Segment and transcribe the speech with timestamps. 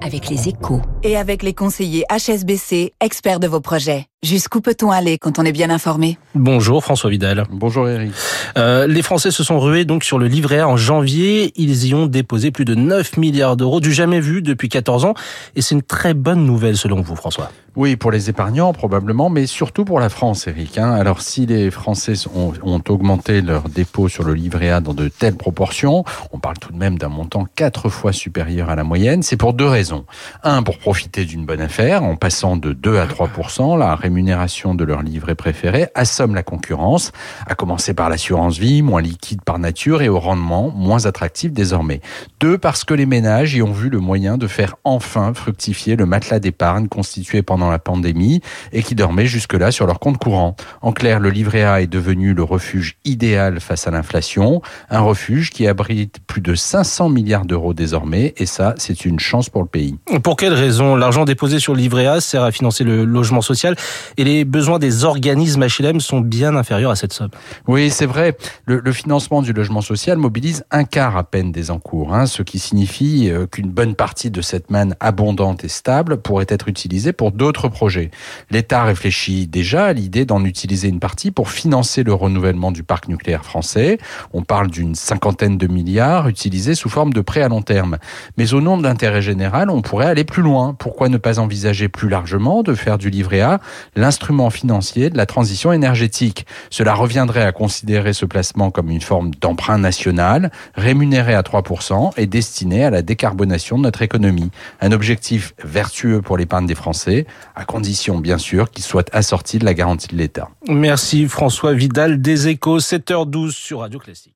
[0.00, 0.80] Avec les échos.
[1.02, 4.06] Et avec les conseillers HSBC, experts de vos projets.
[4.22, 6.18] Jusqu'où peut-on aller quand on est bien informé?
[6.34, 7.44] Bonjour François Vidal.
[7.50, 8.12] Bonjour Eric.
[8.56, 11.52] Euh, les Français se sont rués donc sur le livret A en janvier.
[11.56, 15.14] Ils y ont déposé plus de 9 milliards d'euros, du jamais vu depuis 14 ans.
[15.54, 17.52] Et c'est une très bonne nouvelle selon vous François.
[17.76, 20.78] Oui, pour les épargnants probablement, mais surtout pour la France, Eric.
[20.78, 20.92] Hein.
[20.92, 25.08] Alors si les Français ont, ont, augmenté leurs dépôts sur le livret A dans de
[25.08, 29.22] telles proportions, on parle tout de même d'un montant quatre fois supérieur à la moyenne,
[29.22, 30.06] c'est pour deux raisons.
[30.42, 33.28] Un, pour profiter d'une bonne affaire, en passant de 2 à 3
[33.76, 37.10] la rémunération de leur livret préféré assomme la concurrence,
[37.48, 42.00] à commencer par l'assurance vie, moins liquide par nature et au rendement moins attractif désormais.
[42.38, 46.06] Deux, parce que les ménages y ont vu le moyen de faire enfin fructifier le
[46.06, 48.42] matelas d'épargne constitué pendant la pandémie
[48.72, 50.54] et qui dormait jusque-là sur leur compte courant.
[50.82, 55.50] En clair, le livret A est devenu le refuge idéal face à l'inflation, un refuge
[55.50, 59.68] qui abrite plus de 500 milliards d'euros désormais et ça, c'est une chance pour le
[59.68, 59.96] pays.
[60.22, 60.94] Pour quelle raison?
[60.94, 63.74] L'argent déposé sur le livret A sert à financer le logement social
[64.16, 67.30] et les besoins des organismes HLM sont bien inférieurs à cette somme.
[67.66, 68.36] Oui, c'est vrai.
[68.64, 72.58] Le, financement du logement social mobilise un quart à peine des encours, hein, ce qui
[72.58, 77.32] signifie euh, qu'une bonne partie de cette manne abondante et stable pourrait être utilisée pour
[77.32, 78.10] d'autres projets.
[78.50, 83.08] L'État réfléchit déjà à l'idée d'en utiliser une partie pour financer le renouvellement du parc
[83.08, 83.98] nucléaire français.
[84.32, 87.98] On parle d'une cinquantaine de milliards utilisés sous forme de prêts à long terme.
[88.36, 90.74] Mais au nom de l'intérêt général, on pourrait aller plus loin.
[90.78, 93.60] Pourquoi ne pas envisager plus largement de faire du livret A
[93.96, 99.32] l'instrument financier de la transition énergétique Cela reviendrait à considérer ce placement comme une forme
[99.34, 104.50] d'emprunt national, rémunéré à 3% et destiné à la décarbonation de notre économie.
[104.80, 109.64] Un objectif vertueux pour l'épargne des Français, à condition bien sûr qu'il soit assorti de
[109.64, 110.48] la garantie de l'État.
[110.68, 114.35] Merci François Vidal des Échos, 7h12 sur Radio Classique.